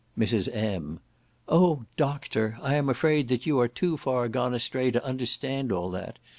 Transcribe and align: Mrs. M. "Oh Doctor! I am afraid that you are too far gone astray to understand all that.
Mrs. 0.17 0.49
M. 0.51 0.99
"Oh 1.47 1.85
Doctor! 1.95 2.57
I 2.63 2.73
am 2.73 2.89
afraid 2.89 3.27
that 3.27 3.45
you 3.45 3.59
are 3.59 3.67
too 3.67 3.97
far 3.97 4.27
gone 4.29 4.55
astray 4.55 4.89
to 4.89 5.05
understand 5.05 5.71
all 5.71 5.91
that. 5.91 6.17